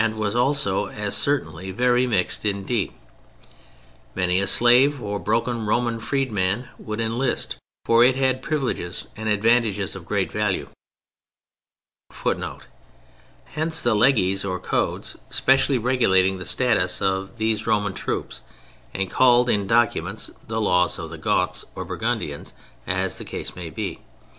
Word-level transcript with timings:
But 0.03 0.07
that 0.07 0.13
small 0.15 0.23
military 0.23 0.33
force 0.33 0.35
was 0.57 0.65
also, 0.65 0.85
and 0.87 0.99
as 0.99 1.15
certainly, 1.15 1.71
very 1.71 2.07
mixed 2.07 2.43
indeed; 2.43 2.91
many 4.15 4.39
a 4.41 4.47
slave 4.47 4.99
or 5.03 5.19
broken 5.19 5.67
Roman 5.67 5.99
freedman 5.99 6.67
would 6.79 6.99
enlist, 6.99 7.57
for 7.85 8.03
it 8.03 8.15
had 8.15 8.41
privileges 8.41 9.05
and 9.15 9.29
advantages 9.29 9.95
of 9.95 10.07
great 10.07 10.31
value; 10.31 10.69
[Footnote: 12.13 12.65
Hence 13.45 13.79
the 13.79 13.93
"leges" 13.95 14.43
or 14.43 14.59
codes 14.59 15.17
specially 15.29 15.77
regulating 15.77 16.39
the 16.39 16.45
status 16.45 16.99
of 16.99 17.37
these 17.37 17.67
Roman 17.67 17.93
troops 17.93 18.41
and 18.95 19.07
called 19.07 19.51
in 19.51 19.67
documents 19.67 20.31
the 20.47 20.59
laws 20.59 20.97
of 20.97 21.11
the 21.11 21.19
"Goths" 21.19 21.63
or 21.75 21.85
"Burgundians," 21.85 22.53
as 22.87 23.19
the 23.19 23.23
case 23.25 23.55
may 23.55 23.69
he. 23.69 23.99